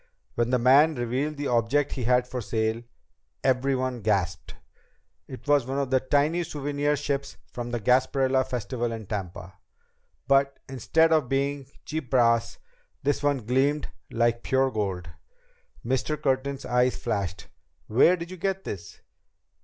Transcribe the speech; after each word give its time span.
When 0.33 0.49
the 0.49 0.57
man 0.57 0.95
revealed 0.95 1.37
the 1.37 1.45
object 1.45 1.91
he 1.91 2.05
had 2.05 2.27
for 2.27 2.41
sale, 2.41 2.81
everyone 3.43 4.01
gasped. 4.01 4.55
It 5.27 5.47
was 5.47 5.67
one 5.67 5.77
of 5.77 5.91
the 5.91 5.99
tiny 5.99 6.41
souvenir 6.41 6.95
ships 6.95 7.37
from 7.51 7.69
the 7.69 7.79
Gasparilla 7.79 8.43
Festival 8.43 8.91
in 8.93 9.05
Tampa. 9.05 9.59
But 10.27 10.57
instead 10.67 11.13
of 11.13 11.29
being 11.29 11.67
cheap 11.85 12.09
brass, 12.09 12.57
this 13.03 13.21
one 13.21 13.45
gleamed 13.45 13.89
like 14.09 14.41
pure 14.41 14.71
gold. 14.71 15.07
Mr. 15.85 16.19
Curtin's 16.19 16.65
eyes 16.65 16.95
flashed. 16.97 17.49
"Where 17.85 18.17
did 18.17 18.31
you 18.31 18.37
get 18.37 18.63
this?" 18.63 19.01